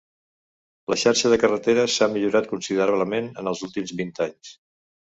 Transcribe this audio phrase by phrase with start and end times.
[0.93, 4.61] La xarxa de carreteres s'ha millorat considerablement en els últims vint anys.